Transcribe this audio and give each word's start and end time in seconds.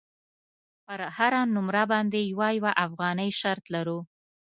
پر 0.85 0.99
هره 1.17 1.41
نمره 1.53 1.83
باندې 1.91 2.19
یوه 2.31 2.47
یوه 2.57 2.71
افغانۍ 2.85 3.29
شرط 3.39 3.65
لرو. 3.73 3.99